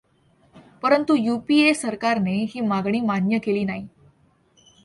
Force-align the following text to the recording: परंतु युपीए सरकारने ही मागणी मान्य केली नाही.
परंतु 0.83 1.15
युपीए 1.15 1.73
सरकारने 1.73 2.33
ही 2.43 2.61
मागणी 2.61 3.01
मान्य 3.01 3.39
केली 3.39 3.63
नाही. 3.63 3.87